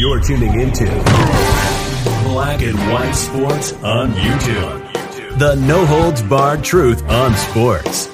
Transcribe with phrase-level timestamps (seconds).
[0.00, 0.86] You're tuning into
[2.24, 5.38] Black and White Sports on YouTube.
[5.38, 8.06] The no holds barred truth on sports.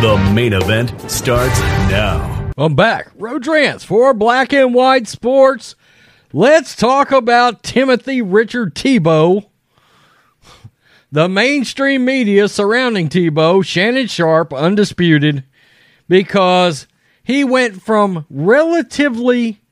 [0.00, 1.58] The main event starts
[1.90, 2.52] now.
[2.56, 3.10] I'm back.
[3.16, 5.74] Rodrance for Black and White Sports.
[6.32, 9.44] Let's talk about Timothy Richard Tebow.
[11.10, 15.42] The mainstream media surrounding Tebow, Shannon Sharpe, undisputed,
[16.08, 16.86] because
[17.24, 19.63] he went from relatively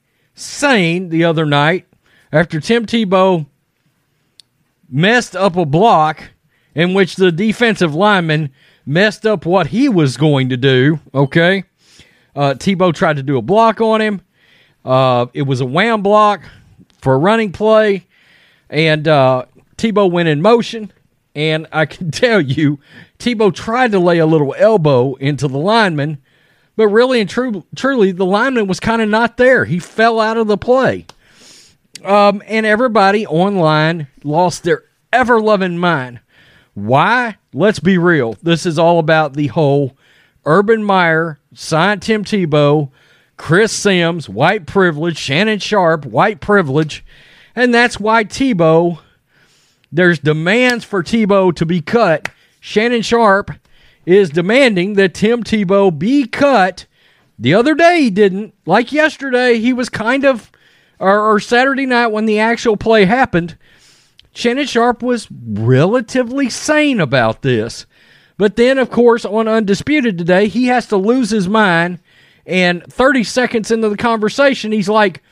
[0.43, 1.87] sane the other night
[2.33, 3.47] after Tim Tebow
[4.91, 6.31] messed up a block
[6.75, 8.51] in which the defensive lineman
[8.85, 11.01] messed up what he was going to do.
[11.15, 11.65] Okay.
[12.35, 14.23] Uh, Tebow tried to do a block on him.
[14.85, 16.43] Uh, it was a wham block
[17.01, 18.07] for a running play.
[18.71, 19.45] And uh,
[19.77, 20.93] Tebow went in motion.
[21.35, 22.79] And I can tell you,
[23.19, 26.19] Tebow tried to lay a little elbow into the lineman.
[26.77, 29.65] But really and true, truly, the lineman was kind of not there.
[29.65, 31.07] He fell out of the play.
[32.05, 36.21] Um, and everybody online lost their ever loving mind.
[36.75, 37.37] Why?
[37.53, 38.37] Let's be real.
[38.43, 39.97] This is all about the whole
[40.45, 42.91] Urban Meyer, signed Tim Tebow,
[43.37, 47.05] Chris Sims, white privilege, Shannon Sharpe, white privilege.
[47.55, 49.01] And that's why Tebow,
[49.93, 52.31] there's demands for Tebow to be cut.
[52.61, 53.53] Shannon Sharpe
[54.05, 56.87] is demanding that Tim Tebow be cut.
[57.39, 58.55] The other day he didn't.
[58.67, 60.51] Like yesterday, he was kind of,
[60.99, 63.57] or, or Saturday night when the actual play happened,
[64.35, 67.87] Shannon Sharpe was relatively sane about this.
[68.39, 72.01] But then, of course, on Undisputed today, he has to lose his mind.
[72.45, 75.23] And 30 seconds into the conversation, he's like,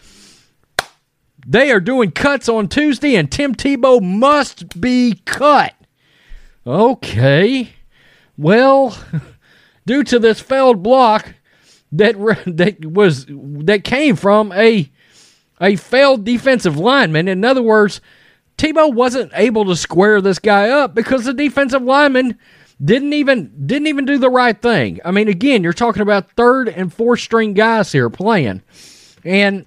[1.47, 5.75] they are doing cuts on Tuesday, and Tim Tebow must be cut.
[6.67, 7.71] Okay.
[8.41, 8.97] Well,
[9.87, 11.35] due to this failed block
[11.93, 14.91] that that was that came from a
[15.61, 18.01] a failed defensive lineman, in other words,
[18.57, 22.39] Tebow wasn't able to square this guy up because the defensive lineman
[22.83, 25.01] didn't even didn't even do the right thing.
[25.05, 28.63] I mean, again, you're talking about third and fourth string guys here playing,
[29.23, 29.67] and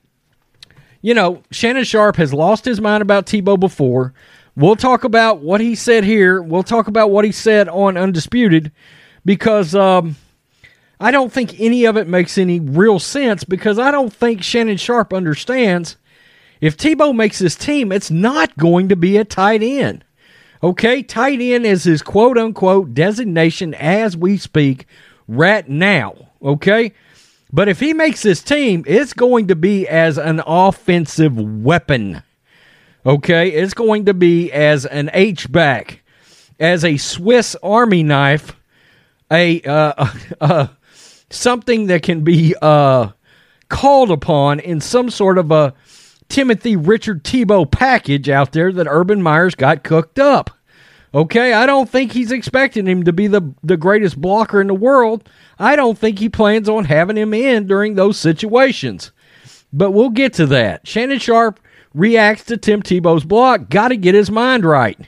[1.03, 4.15] you know Shannon Sharpe has lost his mind about Tebow before.
[4.55, 6.41] We'll talk about what he said here.
[6.41, 8.71] We'll talk about what he said on Undisputed
[9.25, 10.15] because um,
[10.99, 14.77] I don't think any of it makes any real sense because I don't think Shannon
[14.77, 15.97] Sharpe understands
[16.63, 20.05] if Tebow makes his team, it's not going to be a tight end.
[20.63, 24.85] Okay, tight end is his quote unquote designation as we speak
[25.27, 26.29] right now.
[26.41, 26.93] Okay,
[27.51, 32.23] but if he makes his team, it's going to be as an offensive weapon.
[33.05, 36.03] Okay, it's going to be as an H back,
[36.57, 38.55] as a Swiss Army knife,
[39.29, 40.07] a uh,
[40.41, 40.67] uh,
[41.29, 43.09] something that can be uh,
[43.67, 45.73] called upon in some sort of a
[46.29, 50.49] Timothy Richard Tebow package out there that Urban Meyer's got cooked up.
[51.13, 54.73] Okay, I don't think he's expecting him to be the, the greatest blocker in the
[54.73, 55.29] world.
[55.59, 59.11] I don't think he plans on having him in during those situations.
[59.71, 60.87] But we'll get to that.
[60.87, 61.59] Shannon Sharpe
[61.93, 63.69] reacts to Tim Tebow's block.
[63.69, 64.99] Got to get his mind right.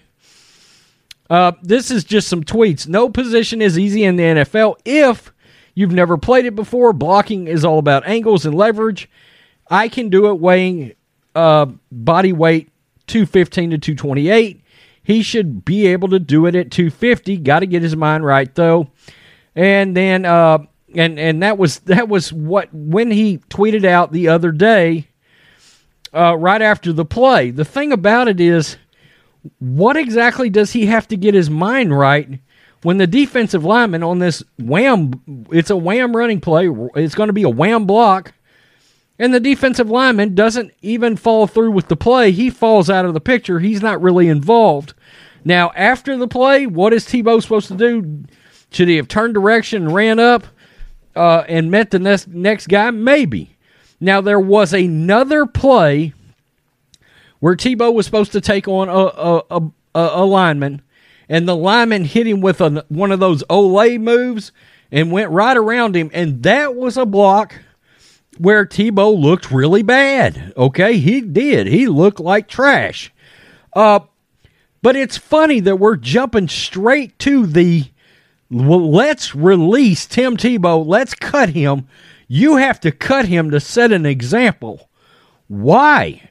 [1.29, 2.87] Uh, this is just some tweets.
[2.87, 5.33] No position is easy in the NFL if
[5.73, 6.93] you've never played it before.
[6.93, 9.09] Blocking is all about angles and leverage.
[9.69, 10.93] I can do it weighing
[11.33, 12.69] uh, body weight
[13.07, 14.61] 215 to 228.
[15.01, 17.37] He should be able to do it at 250.
[17.37, 18.89] Got to get his mind right though.
[19.55, 20.59] And then uh,
[20.93, 25.07] and and that was that was what when he tweeted out the other day
[26.15, 27.51] uh, right after the play.
[27.51, 28.77] The thing about it is
[29.59, 32.39] what exactly does he have to get his mind right
[32.81, 37.33] when the defensive lineman on this wham it's a wham running play, it's going to
[37.33, 38.33] be a wham block
[39.17, 42.31] and the defensive lineman doesn't even fall through with the play.
[42.31, 43.59] He falls out of the picture.
[43.59, 44.93] He's not really involved.
[45.43, 48.25] Now, after the play, what is Tebow supposed to do?
[48.71, 50.45] Should he have turned direction ran up
[51.15, 52.91] uh, and met the next, next guy?
[52.91, 53.54] Maybe.
[53.99, 56.13] Now, there was another play
[57.39, 60.81] where Tebow was supposed to take on a, a, a, a lineman,
[61.29, 64.51] and the lineman hit him with a, one of those Olay moves
[64.91, 67.55] and went right around him, and that was a block
[68.37, 70.53] where Tebow looked really bad.
[70.57, 71.67] Okay, he did.
[71.67, 73.13] He looked like trash.
[73.73, 74.01] Uh,
[74.81, 77.85] but it's funny that we're jumping straight to the
[78.51, 80.85] well, let's release Tim Tebow.
[80.85, 81.87] Let's cut him.
[82.27, 84.89] You have to cut him to set an example.
[85.47, 86.29] Why?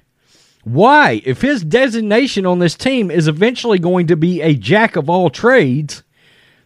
[0.64, 1.22] Why?
[1.24, 5.30] If his designation on this team is eventually going to be a jack of all
[5.30, 6.02] trades,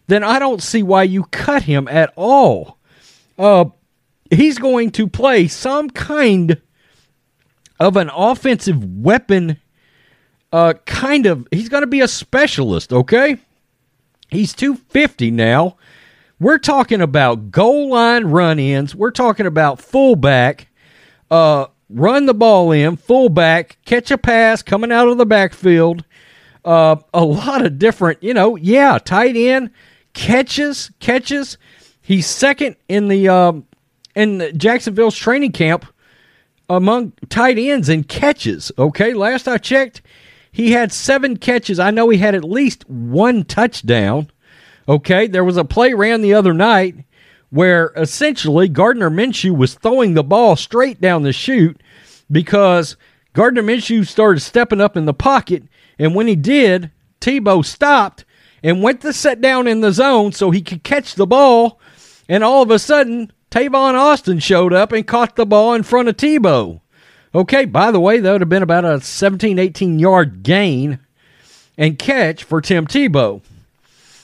[0.06, 2.78] then I don't see why you cut him at all.
[3.38, 3.66] Uh,
[4.30, 6.60] he's going to play some kind
[7.78, 9.58] of an offensive weapon
[10.52, 13.38] uh, kind of, he's going to be a specialist, okay?
[14.30, 15.76] He's 250 now.
[16.40, 18.94] We're talking about goal line run ins.
[18.94, 20.68] We're talking about fullback,
[21.30, 26.04] uh, run the ball in, fullback, catch a pass coming out of the backfield.
[26.64, 29.70] Uh, a lot of different, you know, yeah, tight end,
[30.12, 31.58] catches, catches.
[32.02, 33.66] He's second in the um,
[34.14, 35.86] in Jacksonville's training camp
[36.68, 38.70] among tight ends and catches.
[38.78, 40.02] Okay, last I checked,
[40.52, 41.78] he had seven catches.
[41.78, 44.30] I know he had at least one touchdown.
[44.88, 46.96] Okay, there was a play ran the other night
[47.50, 51.80] where essentially Gardner Minshew was throwing the ball straight down the chute
[52.30, 52.96] because
[53.34, 55.64] Gardner Minshew started stepping up in the pocket,
[55.98, 56.90] and when he did,
[57.20, 58.24] Tebow stopped
[58.62, 61.78] and went to set down in the zone so he could catch the ball,
[62.28, 66.08] and all of a sudden Tavon Austin showed up and caught the ball in front
[66.08, 66.80] of Tebow.
[67.34, 70.98] Okay, by the way, that would have been about a 17, 18 yard gain
[71.76, 73.42] and catch for Tim Tebow.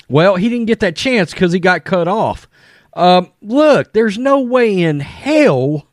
[0.09, 2.49] Well, he didn't get that chance because he got cut off.
[2.95, 5.89] Um, look, there's no way in hell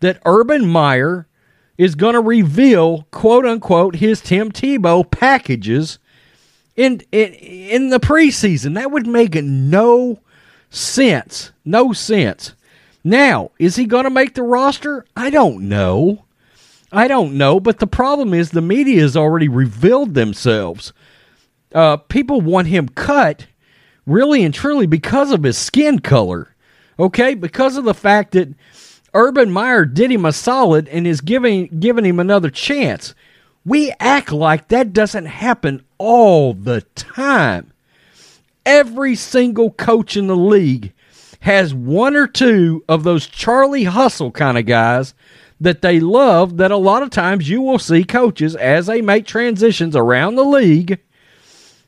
[0.00, 1.26] that Urban Meyer
[1.76, 5.98] is going to reveal, quote unquote, his Tim Tebow packages
[6.76, 8.74] in, in in the preseason.
[8.74, 10.20] That would make no
[10.70, 11.52] sense.
[11.64, 12.54] No sense.
[13.02, 15.04] Now, is he going to make the roster?
[15.16, 16.24] I don't know.
[16.92, 20.92] I don't know, but the problem is the media has already revealed themselves.
[21.74, 23.46] Uh, people want him cut
[24.06, 26.54] really and truly because of his skin color.
[26.98, 27.34] Okay?
[27.34, 28.54] Because of the fact that
[29.14, 33.14] Urban Meyer did him a solid and is giving giving him another chance.
[33.64, 37.72] We act like that doesn't happen all the time.
[38.64, 40.92] Every single coach in the league
[41.40, 45.14] has one or two of those Charlie Hustle kind of guys
[45.60, 49.26] that they love that a lot of times you will see coaches as they make
[49.26, 50.98] transitions around the league.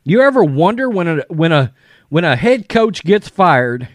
[0.04, 1.72] You ever wonder when a when a
[2.08, 3.88] when a head coach gets fired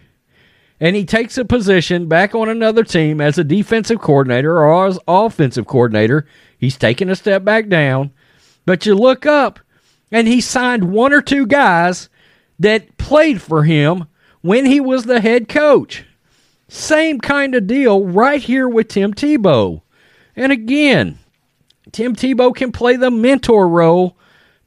[0.80, 5.00] and he takes a position back on another team as a defensive coordinator or as
[5.08, 6.26] offensive coordinator,
[6.58, 8.12] he's taking a step back down,
[8.66, 9.60] but you look up
[10.12, 12.10] and he signed one or two guys
[12.60, 14.06] that played for him
[14.42, 16.06] when he was the head coach.
[16.70, 19.82] Same kind of deal right here with Tim Tebow.
[20.36, 21.20] And again,
[21.92, 24.17] Tim Tebow can play the mentor role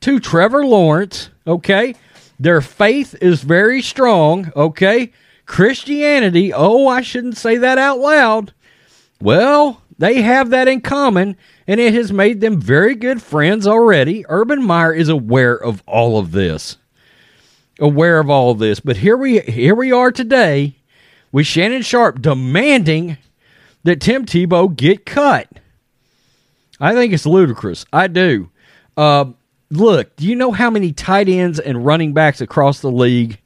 [0.01, 1.95] to Trevor Lawrence, okay?
[2.39, 5.13] Their faith is very strong, okay?
[5.47, 8.55] Christianity, oh, I shouldn't say that out loud.
[9.21, 11.37] Well, they have that in common,
[11.67, 14.25] and it has made them very good friends already.
[14.29, 16.79] Urban Meyer is aware of all of this.
[17.79, 18.81] Aware of all of this.
[18.81, 20.77] But here we here we are today
[21.33, 23.19] with Shannon Sharpe demanding
[23.85, 25.49] that Tim Tebow get cut.
[26.81, 27.85] I think it's ludicrous.
[27.93, 28.51] I do.
[28.97, 29.27] Uh,
[29.71, 33.39] look, do you know how many tight ends and running backs across the league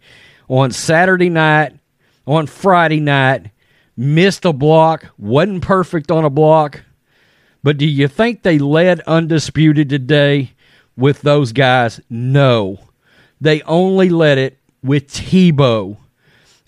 [0.49, 1.79] on Saturday night,
[2.27, 3.51] on Friday night,
[3.97, 6.83] missed a block, wasn't perfect on a block?
[7.63, 10.53] But do you think they led undisputed today
[10.97, 12.01] with those guys?
[12.11, 12.79] No.
[13.41, 15.97] They only led it with Tebow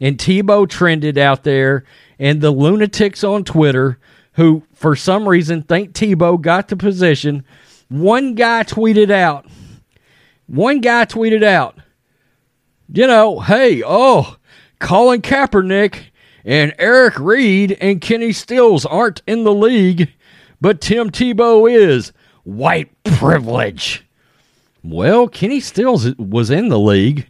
[0.01, 1.85] and Tebow trended out there,
[2.19, 3.99] and the lunatics on Twitter
[4.33, 7.45] who, for some reason, think Tebow got the position.
[7.89, 9.47] One guy tweeted out,
[10.47, 11.79] one guy tweeted out,
[12.93, 14.37] you know, hey, oh,
[14.79, 15.99] Colin Kaepernick
[16.45, 20.13] and Eric Reid and Kenny Stills aren't in the league,
[20.61, 22.13] but Tim Tebow is.
[22.45, 24.05] White privilege.
[24.85, 27.29] Well, Kenny Stills was in the league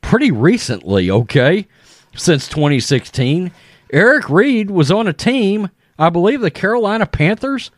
[0.00, 1.68] pretty recently, okay?
[2.16, 3.50] since 2016.
[3.92, 7.70] Eric Reid was on a team, I believe the Carolina Panthers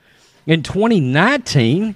[0.47, 1.95] in 2019.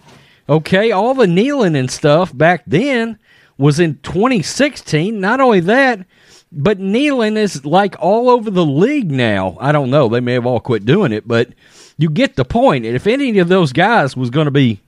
[0.49, 3.19] Okay, all the kneeling and stuff back then
[3.57, 5.21] was in 2016.
[5.21, 6.05] Not only that,
[6.51, 9.57] but kneeling is like all over the league now.
[9.61, 10.09] I don't know.
[10.09, 11.51] They may have all quit doing it, but
[11.97, 12.85] you get the point.
[12.85, 14.81] And if any of those guys was going to be,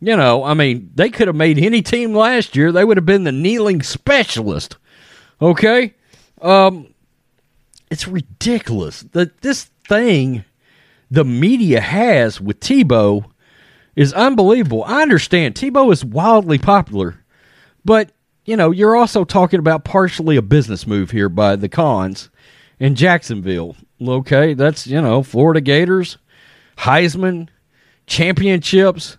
[0.00, 2.72] you know, I mean, they could have made any team last year.
[2.72, 4.76] They would have been the kneeling specialist.
[5.40, 5.94] Okay?
[6.40, 6.94] Um,
[7.90, 10.44] it's ridiculous that this thing
[11.10, 13.26] the media has with Tebow
[13.96, 14.84] is unbelievable.
[14.84, 17.24] I understand Tebow is wildly popular,
[17.84, 18.12] but
[18.44, 22.30] you know, you're also talking about partially a business move here by the cons
[22.78, 23.76] in Jacksonville.
[24.00, 26.18] Okay, that's, you know, Florida Gators,
[26.78, 27.48] Heisman,
[28.06, 29.18] championships.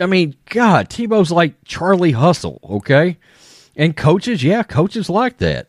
[0.00, 3.18] I mean, God, Tebow's like Charlie Hustle, okay?
[3.74, 5.66] And coaches, yeah, coaches like that.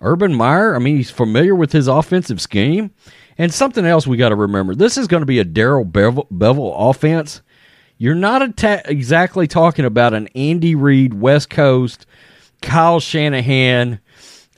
[0.00, 2.92] Urban Meyer, I mean, he's familiar with his offensive scheme.
[3.38, 6.26] And something else we got to remember this is going to be a Darrell Bevel,
[6.32, 7.42] Bevell offense.
[7.98, 12.06] You're not exactly talking about an Andy Reid, West Coast,
[12.60, 14.00] Kyle Shanahan.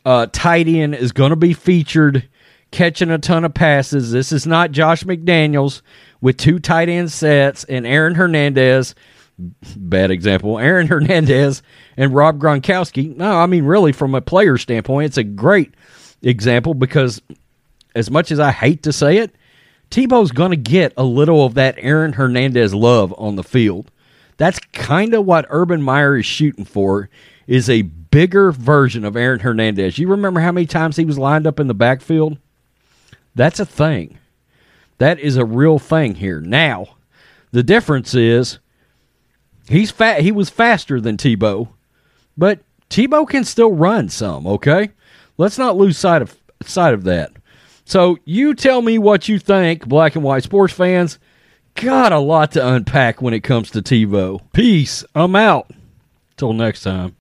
[0.05, 2.29] Uh, tight end is going to be featured
[2.71, 4.11] catching a ton of passes.
[4.11, 5.83] This is not Josh McDaniels
[6.21, 8.95] with two tight end sets and Aaron Hernandez.
[9.77, 10.59] Bad example.
[10.59, 11.63] Aaron Hernandez
[11.97, 13.17] and Rob Gronkowski.
[13.17, 15.75] No, I mean, really, from a player standpoint, it's a great
[16.23, 17.23] example because
[17.95, 19.35] as much as I hate to say it,
[19.91, 23.91] Tebow's going to get a little of that Aaron Hernandez love on the field.
[24.37, 27.09] That's kind of what Urban Meyer is shooting for
[27.47, 29.99] is a bigger version of Aaron Hernandez.
[29.99, 32.39] You remember how many times he was lined up in the backfield?
[33.35, 34.19] That's a thing.
[34.99, 36.41] That is a real thing here.
[36.41, 36.97] Now,
[37.53, 38.59] the difference is
[39.69, 41.69] he's fat he was faster than Tebow,
[42.37, 42.61] but
[42.91, 44.91] Tebow can still run some, okay?
[45.37, 47.33] Let's not lose sight of sight of that.
[47.85, 51.19] So you tell me what you think, black and white sports fans.
[51.75, 54.41] Got a lot to unpack when it comes to Tebow.
[54.53, 55.05] Peace.
[55.15, 55.71] I'm out.
[56.37, 57.13] Till next time.